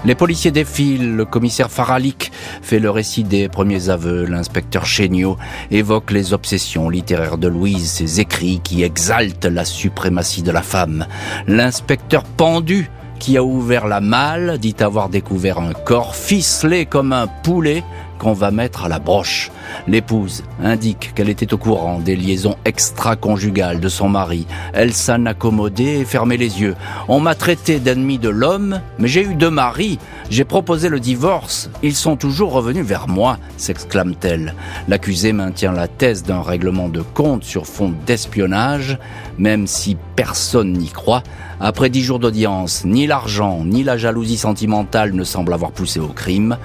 [0.04, 2.30] Les policiers défilent, le commissaire Faralik
[2.62, 5.36] fait le récit des premiers aveux, l'inspecteur Chéniaud
[5.72, 11.06] évoque les obsessions littéraires de Louise, ses écrits qui exaltent la suprématie de la femme.
[11.48, 17.26] L'inspecteur pendu qui a ouvert la malle dit avoir découvert un corps ficelé comme un
[17.26, 17.82] poulet
[18.18, 19.50] qu'on va mettre à la broche.
[19.86, 24.46] L'épouse indique qu'elle était au courant des liaisons extra-conjugales de son mari.
[24.72, 26.74] Elle s'en accommodait et fermait les yeux.
[27.08, 29.98] On m'a traité d'ennemi de l'homme, mais j'ai eu deux maris.
[30.30, 31.70] J'ai proposé le divorce.
[31.82, 34.54] Ils sont toujours revenus vers moi, s'exclame-t-elle.
[34.88, 38.98] L'accusé maintient la thèse d'un règlement de compte sur fond d'espionnage,
[39.38, 41.22] même si personne n'y croit.
[41.60, 46.08] Après dix jours d'audience, ni l'argent, ni la jalousie sentimentale ne semblent avoir poussé au
[46.08, 46.56] crime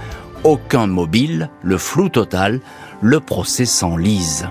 [0.43, 2.59] aucun mobile, le flou total,
[3.01, 4.47] le procès s'enlise.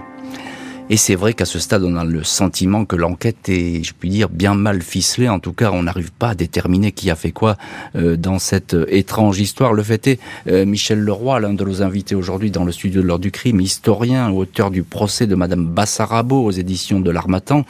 [0.90, 4.10] Et c'est vrai qu'à ce stade, on a le sentiment que l'enquête est, je puis
[4.10, 5.28] dire, bien mal ficelée.
[5.28, 7.56] En tout cas, on n'arrive pas à déterminer qui a fait quoi
[7.94, 9.72] euh, dans cette euh, étrange histoire.
[9.72, 13.06] Le fait est, euh, Michel Leroy, l'un de nos invités aujourd'hui dans le studio de
[13.06, 17.64] l'heure du crime, historien, auteur du procès de Madame Bassarabo aux éditions de l'Armatan,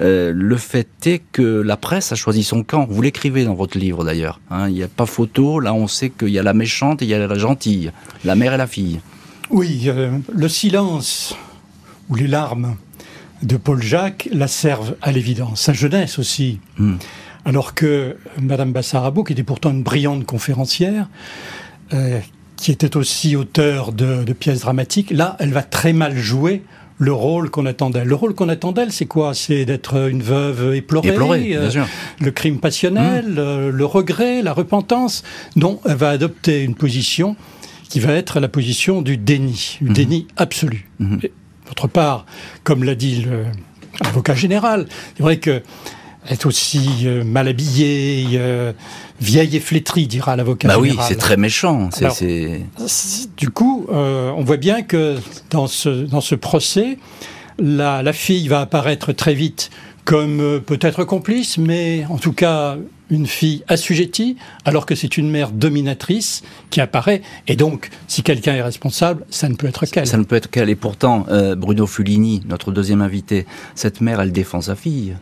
[0.00, 2.86] le fait est que la presse a choisi son camp.
[2.88, 4.40] Vous l'écrivez dans votre livre d'ailleurs.
[4.50, 4.68] Hein.
[4.68, 5.60] Il n'y a pas photo.
[5.60, 7.92] Là, on sait qu'il y a la méchante et il y a la gentille,
[8.24, 9.00] la mère et la fille.
[9.50, 9.90] Oui,
[10.32, 11.36] le silence
[12.08, 12.76] ou les larmes
[13.42, 15.62] de Paul Jacques la servent à l'évidence.
[15.62, 16.60] Sa jeunesse aussi.
[16.78, 16.96] Hmm.
[17.44, 21.08] Alors que Madame Bassarabo, qui était pourtant une brillante conférencière,
[21.94, 22.20] euh,
[22.56, 26.62] qui était aussi auteur de, pièces dramatiques, là, elle va très mal jouer
[27.00, 28.06] le rôle qu'on attend d'elle.
[28.06, 29.32] Le rôle qu'on attend d'elle, c'est quoi?
[29.32, 31.70] C'est d'être une veuve éplorée, euh,
[32.20, 33.38] le crime passionnel, mmh.
[33.38, 35.24] euh, le regret, la repentance.
[35.56, 37.36] Non, elle va adopter une position
[37.88, 39.92] qui va être la position du déni, du mmh.
[39.94, 40.90] déni absolu.
[40.98, 41.16] Mmh.
[41.66, 42.26] D'autre part,
[42.64, 43.24] comme l'a dit
[44.04, 44.86] l'avocat général,
[45.16, 45.62] c'est vrai que
[46.28, 48.72] est aussi euh, mal habillée, euh,
[49.20, 51.88] vieille et flétrie, dira l'avocat bah oui, c'est très méchant.
[53.36, 55.16] du coup, euh, on voit bien que
[55.50, 56.98] dans ce, dans ce procès,
[57.58, 59.70] la, la fille va apparaître très vite
[60.04, 62.76] comme peut-être complice, mais en tout cas
[63.10, 67.22] une fille assujettie, alors que c'est une mère dominatrice qui apparaît.
[67.48, 70.06] Et donc, si quelqu'un est responsable, ça ne peut être qu'elle.
[70.06, 70.70] Ça ne peut être qu'elle.
[70.70, 75.16] Et pourtant, Bruno Fulini, notre deuxième invité, cette mère, elle défend sa fille.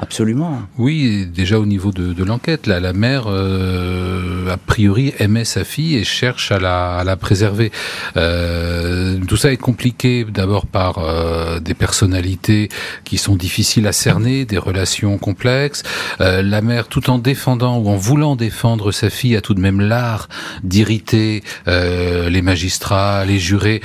[0.00, 0.62] Absolument.
[0.78, 5.64] Oui, déjà au niveau de, de l'enquête, là, la mère, euh, a priori, aimait sa
[5.64, 7.72] fille et cherche à la, à la préserver.
[8.16, 12.68] Euh, tout ça est compliqué d'abord par euh, des personnalités
[13.02, 15.82] qui sont difficiles à cerner, des relations complexes.
[16.20, 19.60] Euh, la mère, tout en défendant ou en voulant défendre sa fille, a tout de
[19.60, 20.28] même l'art
[20.62, 23.80] d'irriter euh, les magistrats, les jurés,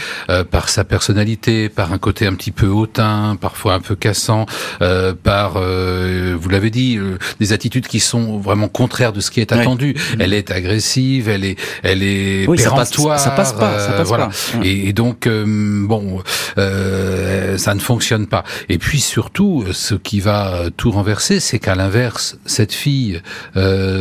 [0.52, 4.46] par sa personnalité, par un côté un petit peu hautain, parfois un peu cassant,
[5.24, 5.58] par
[6.04, 9.52] euh, vous l'avez dit, euh, des attitudes qui sont vraiment contraires de ce qui est
[9.52, 9.94] attendu.
[9.94, 10.22] Mm.
[10.22, 13.20] Elle est agressive, elle est, elle est péremptoire.
[13.20, 14.28] Ça passe, pas, ça passe voilà.
[14.28, 14.66] pas.
[14.66, 16.22] Et, et, donc, euh, bon,
[16.56, 18.44] ça ne fonctionne pas.
[18.70, 23.22] Et puis surtout, ce qui va tout renverser, c'est qu'à l'inverse, cette fille,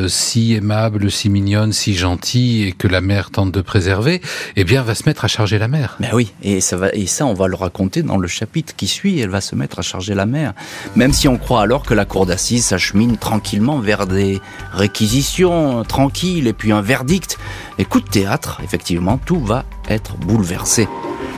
[0.09, 4.21] si aimable, si mignonne, si gentille, et que la mère tente de préserver,
[4.57, 5.97] eh bien, va se mettre à charger la mère.
[6.01, 8.87] Mais oui, et ça va, et ça, on va le raconter dans le chapitre qui
[8.87, 9.21] suit.
[9.21, 10.53] Elle va se mettre à charger la mère,
[10.97, 14.41] même si on croit alors que la cour d'assises s'achemine tranquillement vers des
[14.73, 17.39] réquisitions tranquilles et puis un verdict.
[17.79, 20.89] Et coup de théâtre, effectivement, tout va être bouleversé.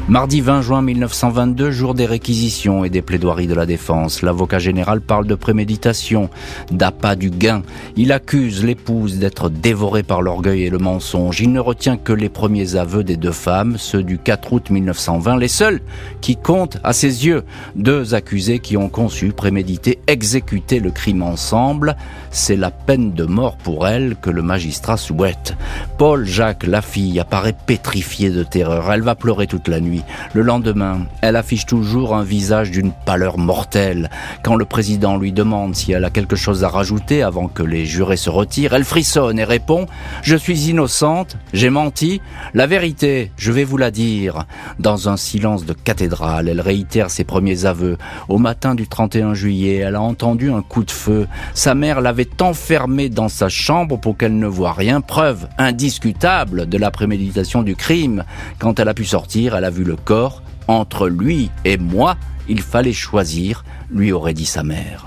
[0.06, 4.20] Mardi 20 juin 1922, jour des réquisitions et des plaidoiries de la défense.
[4.20, 6.28] L'avocat général parle de préméditation,
[6.70, 7.62] d'appât du gain.
[7.96, 11.40] Il accuse l'épouse d'être dévorée par l'orgueil et le mensonge.
[11.40, 15.38] Il ne retient que les premiers aveux des deux femmes, ceux du 4 août 1920,
[15.38, 15.80] les seuls
[16.20, 17.42] qui comptent à ses yeux.
[17.74, 21.96] Deux accusés qui ont conçu, prémédité, exécuté le crime ensemble.
[22.30, 25.56] C'est la peine de mort pour elle que le magistrat souhaite.
[25.96, 28.92] Paul Jacques, la fille, apparaît pétrifiée de terreur.
[28.92, 29.93] Elle va pleurer toute la nuit.
[30.32, 34.10] Le lendemain, elle affiche toujours un visage d'une pâleur mortelle.
[34.42, 37.86] Quand le président lui demande si elle a quelque chose à rajouter avant que les
[37.86, 39.82] jurés se retirent, elle frissonne et répond⁇
[40.22, 42.20] Je suis innocente, j'ai menti,
[42.54, 44.34] la vérité, je vais vous la dire⁇
[44.78, 47.96] Dans un silence de cathédrale, elle réitère ses premiers aveux.
[48.28, 51.26] Au matin du 31 juillet, elle a entendu un coup de feu.
[51.54, 56.78] Sa mère l'avait enfermée dans sa chambre pour qu'elle ne voie rien, preuve indiscutable de
[56.78, 58.24] la préméditation du crime.
[58.58, 62.16] Quand elle a pu sortir, elle a vu le corps, entre lui et moi,
[62.48, 65.06] il fallait choisir, lui aurait dit sa mère.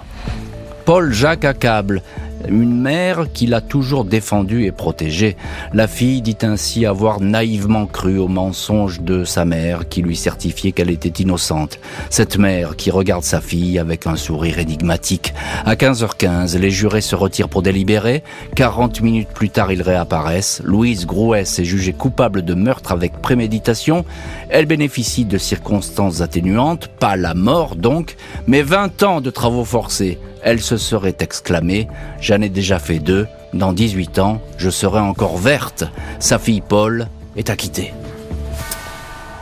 [0.86, 2.02] Paul Jacques accable
[2.50, 5.36] une mère qui l'a toujours défendue et protégée.
[5.74, 10.72] La fille dit ainsi avoir naïvement cru au mensonge de sa mère qui lui certifiait
[10.72, 11.80] qu'elle était innocente.
[12.10, 15.34] Cette mère qui regarde sa fille avec un sourire énigmatique.
[15.66, 18.24] À 15h15, les jurés se retirent pour délibérer.
[18.56, 20.62] 40 minutes plus tard, ils réapparaissent.
[20.64, 24.06] Louise Grouès est jugée coupable de meurtre avec préméditation.
[24.50, 28.16] Elle bénéficie de circonstances atténuantes, pas la mort donc,
[28.48, 31.88] mais 20 ans de travaux forcés elle se serait exclamée
[32.22, 35.86] J'en ai déjà fait deux, dans 18 ans, je serai encore verte.
[36.20, 37.94] Sa fille Paul est acquittée.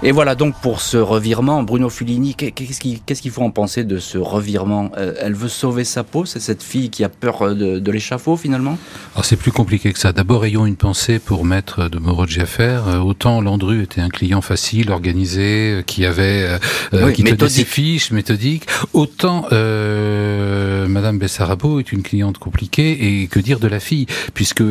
[0.05, 4.19] Et voilà donc pour ce revirement, Bruno Fulini, qu'est-ce qu'il faut en penser de ce
[4.19, 4.91] revirement?
[4.99, 8.37] Euh, Elle veut sauver sa peau, c'est cette fille qui a peur euh, de, l'échafaud
[8.37, 8.77] finalement?
[9.15, 10.13] Alors c'est plus compliqué que ça.
[10.13, 14.41] D'abord ayons une pensée pour Maître de Moreau de euh, Autant Landru était un client
[14.41, 16.59] facile, organisé, qui avait
[17.15, 18.67] qui tenait ses fiches, méthodique.
[18.93, 24.61] Autant Madame Bessarabo est une cliente compliquée et que dire de la fille, puisque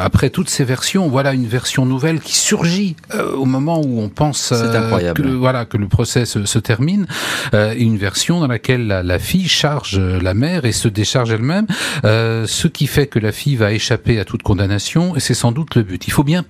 [0.00, 4.35] après toutes ces versions, voilà une version nouvelle qui surgit au moment où on pense
[4.52, 7.06] euh, que, voilà, que le procès se, termine.
[7.54, 11.66] Euh, une version dans laquelle la, fille charge la mère et se décharge elle-même,
[12.04, 15.52] euh, ce qui fait que la fille va échapper à toute condamnation, et c'est sans
[15.52, 16.06] doute le but.
[16.06, 16.44] Il faut bien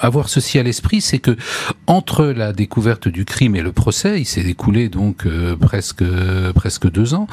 [0.00, 1.36] avoir ceci à l'esprit, c'est que
[1.86, 6.04] entre la découverte du crime et le procès, il s'est écoulé donc euh, presque
[6.54, 7.26] presque deux ans.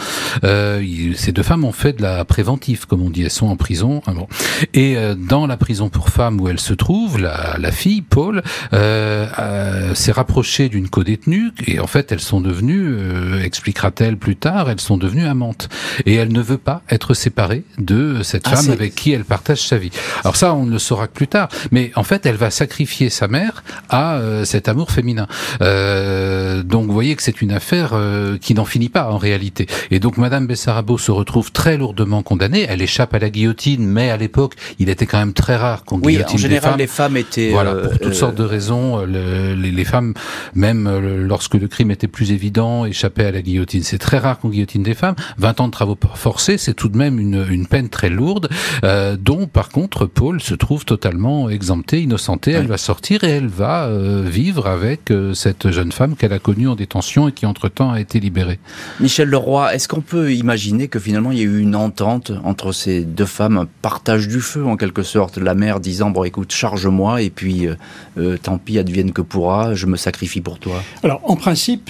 [0.43, 0.81] Euh,
[1.15, 4.01] ces deux femmes ont fait de la préventive, comme on dit, elles sont en prison.
[4.07, 4.27] Hein, bon.
[4.73, 8.43] Et euh, dans la prison pour femmes où elles se trouvent, la, la fille Paul
[8.73, 12.97] euh, s'est rapprochée d'une co-détenue et en fait elles sont devenues,
[13.43, 15.69] expliquera-t-elle plus tard, elles sont devenues amantes
[16.05, 19.61] et elle ne veut pas être séparée de cette ah, femme avec qui elle partage
[19.61, 19.91] sa vie.
[20.23, 23.09] Alors ça, on ne le saura que plus tard, mais en fait, elle va sacrifier
[23.09, 25.27] sa mère à cet amour féminin.
[25.59, 27.93] donc vous voyez que c'est une affaire
[28.41, 29.67] qui n'en finit pas en réalité.
[29.91, 32.65] Et donc Madame Bessarabo se retrouve très lourdement condamnée.
[32.67, 35.99] Elle échappe à la guillotine, mais à l'époque, il était quand même très rare qu'on
[36.05, 38.99] oui, en général, les femmes étaient voilà pour toutes euh, sortes de raisons.
[38.99, 40.13] Euh, les, les, femmes,
[40.53, 43.83] même euh, lorsque le crime était plus évident, échappaient à la guillotine.
[43.83, 45.15] C'est très rare qu'on guillotine des femmes.
[45.37, 48.49] 20 ans de travaux forcés, c'est tout de même une, une peine très lourde,
[48.83, 52.44] euh, dont par contre Paul se trouve totalement exempté, innocenté.
[52.51, 53.89] Elle va sortir et elle va
[54.23, 58.19] vivre avec cette jeune femme qu'elle a connue en détention et qui entre-temps a été
[58.19, 58.59] libérée.
[58.99, 62.71] Michel Leroy, est-ce qu'on peut imaginer que finalement il y a eu une entente entre
[62.71, 66.51] ces deux femmes, un partage du feu en quelque sorte, la mère disant bon écoute
[66.51, 67.75] charge-moi et puis euh,
[68.17, 70.81] euh, tant pis advienne que pourra, je me sacrifie pour toi.
[71.03, 71.89] Alors en principe,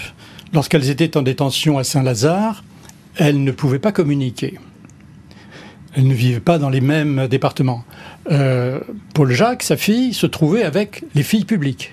[0.52, 2.64] lorsqu'elles étaient en détention à Saint-Lazare,
[3.16, 4.58] elles ne pouvaient pas communiquer.
[5.94, 7.84] Elles ne vivaient pas dans les mêmes départements.
[8.30, 8.80] Euh,
[9.14, 11.92] Paul Jacques, sa fille, se trouvait avec les filles publiques.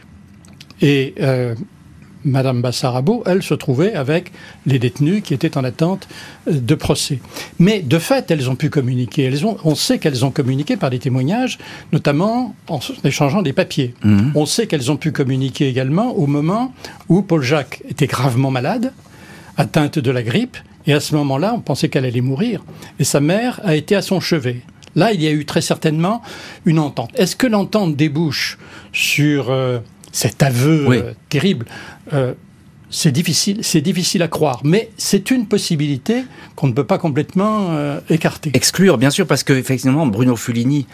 [0.81, 1.15] Et
[2.25, 4.31] Madame Bassarabo, elle se trouvait avec
[4.65, 6.07] les détenus qui étaient en attente
[6.47, 7.19] euh, de procès.
[7.59, 9.23] Mais de fait, elles ont pu communiquer.
[9.23, 11.57] Elles ont, on sait qu'elles ont communiqué par des témoignages,
[11.91, 13.93] notamment en échangeant des papiers.
[14.03, 14.31] Mhm.
[14.35, 16.73] On sait qu'elles ont pu communiquer également au moment
[17.09, 18.93] où Paul Jacques était gravement malade,
[19.57, 22.63] atteinte de la grippe, et à ce moment-là, on pensait qu'elle allait mourir.
[22.99, 24.61] Et sa mère a été à son chevet.
[24.95, 26.21] Là, il y a eu très certainement
[26.65, 27.11] une entente.
[27.15, 28.57] Est-ce que l'entente débouche
[28.91, 29.79] sur euh,
[30.11, 31.65] cet aveu euh, terrible
[32.13, 32.33] euh,
[32.95, 36.25] c'est difficile, c'est difficile à croire, mais c'est une possibilité
[36.55, 38.51] qu'on ne peut pas complètement euh, écarter.
[38.53, 40.85] Exclure, bien sûr, parce que effectivement, Bruno Fulini,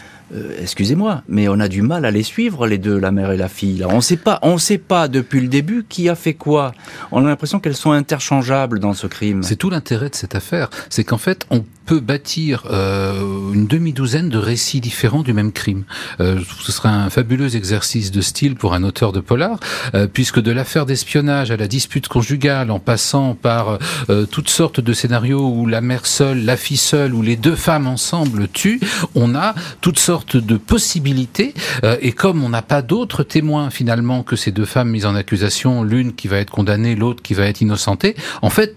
[0.60, 3.48] excusez-moi, mais on a du mal à les suivre les deux, la mère et la
[3.48, 3.84] fille.
[3.84, 6.72] on ne sait pas, on sait pas depuis le début qui a fait quoi.
[7.12, 9.42] On a l'impression qu'elles sont interchangeables dans ce crime.
[9.42, 14.28] C'est tout l'intérêt de cette affaire, c'est qu'en fait, on peut bâtir euh, une demi-douzaine
[14.28, 15.82] de récits différents du même crime.
[16.20, 19.58] Euh, ce serait un fabuleux exercice de style pour un auteur de polar,
[19.94, 24.80] euh, puisque de l'affaire d'espionnage à la dispute conjugale, en passant par euh, toutes sortes
[24.80, 28.80] de scénarios où la mère seule, la fille seule, ou les deux femmes ensemble tuent,
[29.16, 31.54] on a toutes sortes de possibilités.
[31.84, 35.14] Euh, et comme on n'a pas d'autres témoins finalement que ces deux femmes mises en
[35.14, 38.76] accusation, l'une qui va être condamnée, l'autre qui va être innocentée, en fait,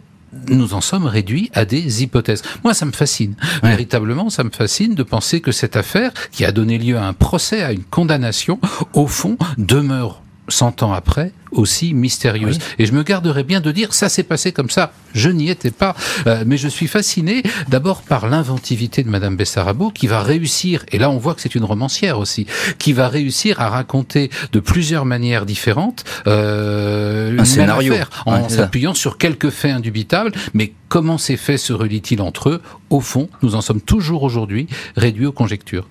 [0.50, 2.42] nous en sommes réduits à des hypothèses.
[2.64, 3.36] Moi, ça me fascine.
[3.62, 7.14] Véritablement, ça me fascine de penser que cette affaire, qui a donné lieu à un
[7.14, 8.60] procès, à une condamnation,
[8.94, 12.60] au fond, demeure 100 ans après, aussi mystérieuse.
[12.80, 14.92] Et je me garderais bien de dire ça s'est passé comme ça.
[15.14, 15.96] Je n'y étais pas,
[16.28, 20.84] euh, mais je suis fasciné d'abord par l'inventivité de Madame Bessarabo qui va réussir.
[20.92, 22.48] Et là, on voit que c'est une romancière aussi,
[22.80, 27.94] qui va réussir à raconter de plusieurs manières différentes euh, un scénario
[28.26, 30.32] en s'appuyant sur quelques faits indubitables.
[30.54, 32.62] Mais comment ces faits se relient-ils entre eux?
[32.90, 35.88] Au fond, nous en sommes toujours aujourd'hui réduits aux conjectures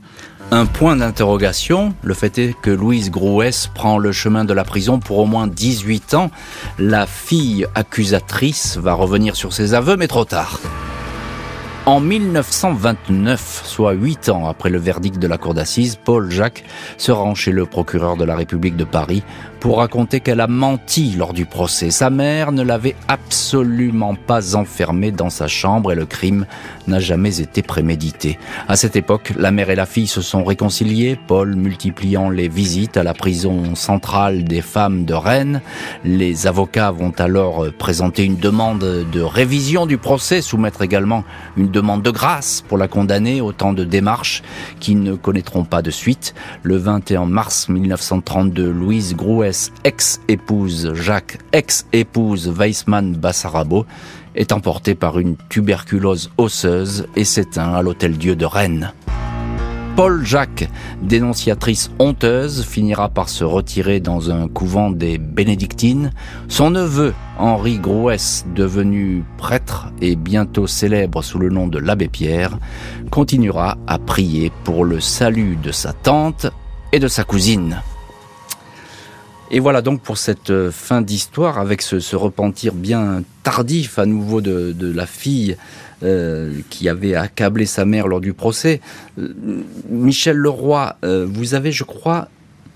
[0.53, 1.95] un point d'interrogation.
[2.03, 5.47] Le fait est que Louise Grouès prend le chemin de la prison pour au moins
[5.47, 6.31] 18 ans.
[6.79, 10.61] La fille accusatrice va revenir sur ses aveux, mais trop tard.
[11.87, 16.65] En 1929, soit huit ans après le verdict de la cour d'assises, Paul Jacques
[16.99, 19.25] se rend chez le procureur de la République de Paris
[19.63, 21.93] pour raconter qu'elle a menti lors du procès.
[21.93, 26.47] Sa mère ne l'avait absolument pas enfermée dans sa chambre et le crime
[26.89, 28.41] n'a jamais été prémédité.
[28.67, 32.97] À cette époque, la mère et la fille se sont réconciliées, Paul multipliant les visites
[32.97, 35.61] à la prison centrale des femmes de Rennes.
[36.05, 41.23] Les avocats vont alors présenter une demande de révision du procès, soumettre également
[41.57, 44.43] une demande de grâce pour la condamner, autant de démarches
[44.81, 46.35] qui ne connaîtront pas de suite.
[46.65, 49.52] Le 21 mars 1932, Louise Grouet
[49.85, 53.87] ex-épouse Jacques, ex-épouse Weissmann Bassarabo,
[54.35, 58.93] est emporté par une tuberculose osseuse et s'éteint à l'Hôtel Dieu de Rennes.
[59.95, 60.71] Paul Jacques,
[61.03, 66.13] dénonciatrice honteuse, finira par se retirer dans un couvent des bénédictines.
[66.49, 72.59] Son neveu, Henri Grouès, devenu prêtre et bientôt célèbre sous le nom de l'abbé Pierre,
[73.11, 76.47] continuera à prier pour le salut de sa tante
[76.93, 77.83] et de sa cousine.
[79.55, 84.41] Et voilà donc pour cette euh, fin d'histoire avec ce, repentir bien tardif à nouveau
[84.41, 85.59] de, la fille
[86.03, 88.81] euh, qui avait accablé sa mère lors du procès.
[89.19, 89.35] Euh,
[89.91, 92.29] Michel Leroy, vous avez, je crois,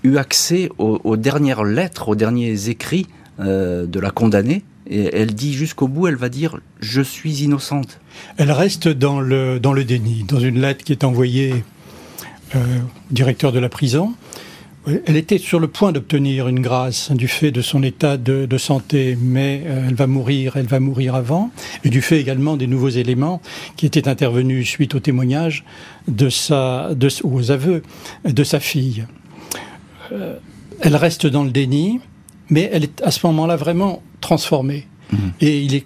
[0.03, 3.07] eu accès aux, dernières lettres, aux derniers écrits
[3.39, 4.63] de la condamnée.
[4.89, 7.99] Et elle dit jusqu'au bout, elle va dire je suis innocente.
[8.37, 11.63] Elle reste dans le, dans le déni, dans une lettre qui est envoyée
[12.55, 12.59] au
[13.11, 14.13] directeur de la prison
[15.05, 19.17] Elle était sur le point d'obtenir une grâce du fait de son état de, santé,
[19.21, 21.51] mais euh, elle va mourir, elle va mourir avant,
[21.83, 23.41] et du fait également des nouveaux éléments
[23.75, 25.65] qui étaient intervenus suite au témoignage
[26.07, 27.83] de sa, de, ou aux aveux
[28.25, 29.05] de sa fille.
[30.13, 30.37] Euh,
[30.79, 31.99] elle reste dans le déni,
[32.49, 34.87] mais elle est à ce moment-là vraiment transformée.
[35.11, 35.17] Mmh.
[35.41, 35.85] Et il est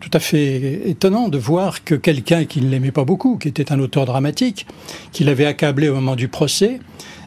[0.00, 3.72] tout à fait étonnant de voir que quelqu'un qui ne l'aimait pas beaucoup, qui était
[3.72, 4.66] un auteur dramatique,
[5.12, 6.80] qui l'avait accablé au moment du procès,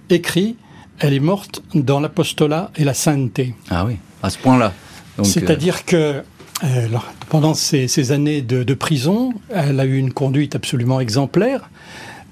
[0.10, 0.56] écrit
[1.00, 3.54] elle est morte dans l'apostolat et la sainteté.
[3.70, 4.74] Ah oui, à ce point-là.
[5.24, 6.24] C'est-à-dire que
[6.64, 6.88] euh,
[7.30, 11.70] pendant ces, années de, prison, elle a eu une conduite absolument exemplaire.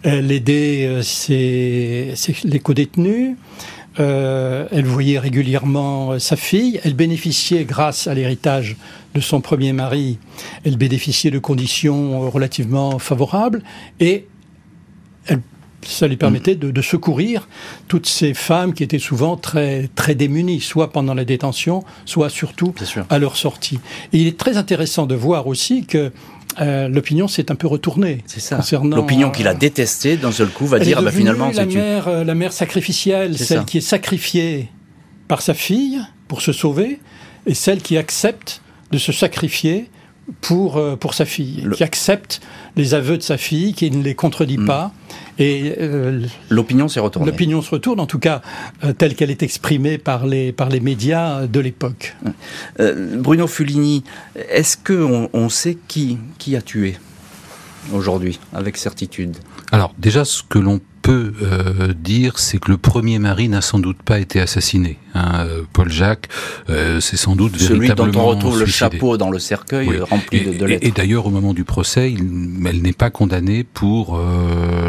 [0.03, 2.13] Elle aidait euh, ses,
[2.43, 3.35] les co-détenus.
[3.99, 6.79] Euh, elle voyait régulièrement sa fille.
[6.83, 8.77] Elle bénéficiait, grâce à l'héritage
[9.15, 10.19] de son premier mari,
[10.63, 13.63] elle bénéficiait de conditions relativement favorables.
[13.99, 14.27] Et
[15.85, 17.47] ça lui permettait de, secourir
[17.87, 22.73] toutes ces femmes qui étaient souvent très, très démunies, soit pendant la détention, soit surtout
[23.09, 23.79] à leur sortie.
[24.13, 26.11] Et il est très intéressant de voir aussi que
[26.59, 28.23] euh, l'opinion s'est un peu retournée.
[28.25, 28.59] C'est ça.
[28.83, 32.23] L'opinion qu'il a euh, détestée, d'un seul coup, va dire bah, finalement la mère, euh,
[32.23, 34.69] la mère sacrificielle, celle qui est sacrifiée
[35.27, 36.99] par sa fille pour se sauver,
[37.45, 38.61] et celle qui accepte
[38.91, 39.89] de se sacrifier
[40.41, 42.41] pour, pour sa fille, qui accepte
[42.75, 44.65] les aveux de sa fille, qui ne les contredit mm.
[44.65, 44.93] pas,
[45.39, 47.31] et euh, l'opinion s'est retournée.
[47.31, 48.41] L'opinion se retourne, en tout cas
[48.83, 52.15] euh, telle qu'elle est exprimée par les par les médias de l'époque.
[52.79, 54.03] Euh, Bruno Fulini,
[54.49, 56.97] est-ce que on, sait qui qui a tué
[57.93, 59.37] aujourd'hui avec certitude?
[59.71, 61.33] Alors déjà, ce que l'on peut
[61.97, 64.97] dire, c'est que le premier mari n'a sans doute pas été assassiné.
[65.17, 66.27] Hein, euh, Paul Jacques,
[66.69, 70.45] euh, c'est sans doute celui dont on retrouve le chapeau dans le cercueil euh, rempli
[70.45, 70.85] de, lettres.
[70.85, 74.19] Et, d'ailleurs, au moment du procès, elle n'est pas condamnée pour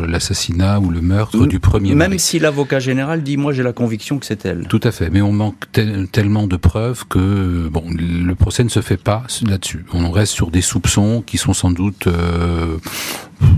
[0.07, 1.95] l'assassinat ou le meurtre du premier.
[1.95, 4.67] Même si l'avocat général dit, moi, j'ai la conviction que c'est elle.
[4.69, 5.71] Tout à fait, mais on manque
[6.13, 9.85] tellement de preuves que bon, le procès ne se fait pas là-dessus.
[9.93, 12.09] On reste sur des soupçons qui sont sans doute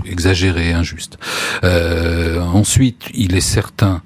[0.05, 1.17] exagérés, injustes.
[1.63, 4.01] ensuite, il est certain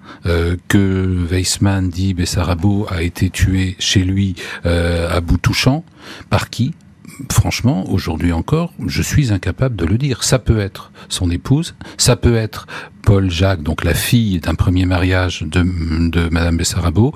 [0.68, 2.13] que Weissmann dit
[2.56, 4.36] Bessara a été tué chez lui
[4.66, 5.84] euh, à bout touchant.
[6.30, 6.74] Par qui?
[7.32, 10.24] Franchement, aujourd'hui encore, je suis incapable de le dire.
[10.24, 12.68] Ça peut être son épouse, ça peut être
[13.05, 15.63] Paul Jacques, donc la fille d'un premier mariage de,
[16.09, 17.13] de Madame Bessarabo.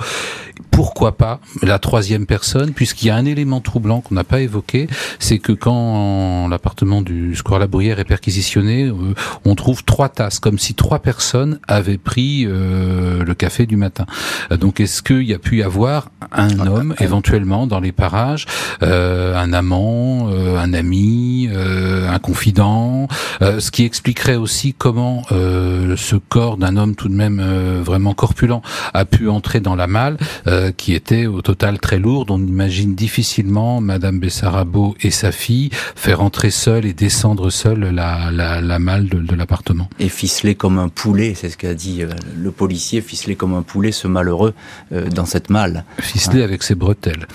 [0.71, 4.87] Pourquoi pas la troisième personne, puisqu'il y a un élément troublant qu'on n'a pas évoqué,
[5.17, 9.13] c'est que quand l'appartement du Square La Bruyère est perquisitionné, euh,
[9.45, 14.05] on trouve trois tasses, comme si trois personnes avaient pris euh, le café du matin.
[14.51, 18.45] Euh, donc est-ce qu'il y a pu y avoir un homme, éventuellement, dans les parages,
[18.81, 19.88] un amant,
[20.29, 23.07] un ami, un confident,
[23.41, 28.61] ce qui expliquerait aussi comment ce corps d'un homme tout de même euh, vraiment corpulent
[28.93, 30.17] a pu entrer dans la malle,
[30.47, 32.31] euh, qui était au total très lourde.
[32.31, 38.31] On imagine difficilement Madame Bessarabo et sa fille faire entrer seule et descendre seule la,
[38.31, 39.89] la, malle de, l'appartement.
[39.99, 43.61] Et ficelé comme un poulet, c'est ce qu'a dit euh, le policier, ficelé comme un
[43.61, 44.53] poulet, ce malheureux
[44.91, 45.83] dans cette malle.
[45.99, 47.27] Ficelé avec ses bretelles.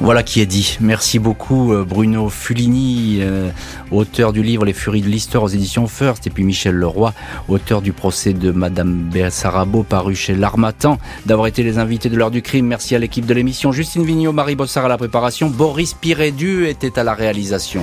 [0.00, 0.78] Voilà qui est dit.
[0.80, 3.50] Merci beaucoup euh, Bruno Fulini, euh,
[3.90, 7.12] auteur du livre Les Furies de l'Histoire aux éditions First, et puis Michel Leroy,
[7.48, 12.30] auteur du procès de Madame Sarabo paru chez L'Armatan, d'avoir été les invités de l'heure
[12.30, 12.66] du crime.
[12.66, 13.72] Merci à l'équipe de l'émission.
[13.72, 17.82] Justine Vignot, Marie Bossard à la préparation, Boris Pirédu était à la réalisation.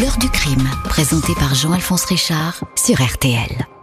[0.00, 3.73] L'heure du crime, présenté par Jean-Alphonse Richard sur RTL.